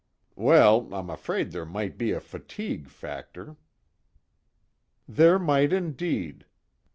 "Well, 0.35 0.91
I'm 0.91 1.11
afraid 1.11 1.51
there 1.51 1.63
might 1.63 1.95
be 1.95 2.09
a 2.11 2.19
fatigue 2.19 2.89
factor." 2.89 3.55
"There 5.07 5.37
might 5.37 5.71
indeed." 5.71 6.45